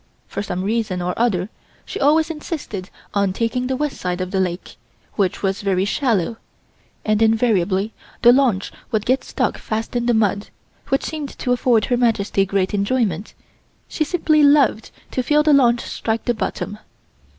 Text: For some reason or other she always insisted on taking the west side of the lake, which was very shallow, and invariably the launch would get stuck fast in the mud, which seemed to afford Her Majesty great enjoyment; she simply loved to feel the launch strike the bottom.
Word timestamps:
For 0.27 0.41
some 0.41 0.63
reason 0.63 0.99
or 0.99 1.13
other 1.15 1.47
she 1.85 1.99
always 1.99 2.31
insisted 2.31 2.89
on 3.13 3.33
taking 3.33 3.67
the 3.67 3.75
west 3.77 3.97
side 3.97 4.19
of 4.19 4.31
the 4.31 4.39
lake, 4.39 4.77
which 5.13 5.43
was 5.43 5.61
very 5.61 5.85
shallow, 5.85 6.37
and 7.05 7.21
invariably 7.21 7.93
the 8.23 8.31
launch 8.33 8.71
would 8.91 9.05
get 9.05 9.23
stuck 9.23 9.59
fast 9.59 9.95
in 9.95 10.07
the 10.07 10.15
mud, 10.15 10.47
which 10.89 11.03
seemed 11.03 11.29
to 11.37 11.51
afford 11.51 11.85
Her 11.85 11.97
Majesty 11.97 12.47
great 12.47 12.73
enjoyment; 12.73 13.35
she 13.87 14.03
simply 14.03 14.41
loved 14.41 14.89
to 15.11 15.21
feel 15.21 15.43
the 15.43 15.53
launch 15.53 15.81
strike 15.81 16.25
the 16.25 16.33
bottom. 16.33 16.79